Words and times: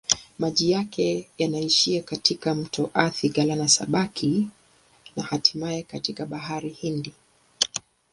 Maji 0.39 0.71
yake 0.71 1.29
yanaishia 1.37 2.03
katika 2.03 2.55
mto 2.55 2.89
Athi-Galana-Sabaki 2.93 4.47
na 5.15 5.23
hatimaye 5.23 5.83
katika 5.83 6.25
Bahari 6.25 6.69
ya 6.69 6.75
Hindi. 6.75 7.13